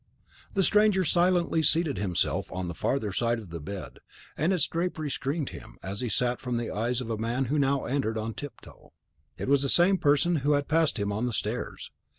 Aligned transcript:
The 0.55 0.63
stranger 0.63 1.05
silently 1.05 1.61
seated 1.61 1.99
himself 1.99 2.51
on 2.51 2.67
the 2.67 2.73
farther 2.73 3.13
side 3.13 3.37
of 3.37 3.51
the 3.51 3.59
bed, 3.59 3.99
and 4.35 4.51
its 4.51 4.65
drapery 4.65 5.11
screened 5.11 5.49
him, 5.49 5.77
as 5.83 5.99
he 6.01 6.09
sat, 6.09 6.41
from 6.41 6.57
the 6.57 6.71
eyes 6.71 7.01
of 7.01 7.11
a 7.11 7.17
man 7.19 7.45
who 7.53 7.59
now 7.59 7.85
entered 7.85 8.17
on 8.17 8.33
tiptoe; 8.33 8.93
it 9.37 9.47
was 9.47 9.61
the 9.61 9.69
same 9.69 9.99
person 9.99 10.37
who 10.37 10.53
had 10.53 10.67
passed 10.67 10.97
him 10.97 11.11
on 11.11 11.27
the 11.27 11.33
stairs. 11.33 11.91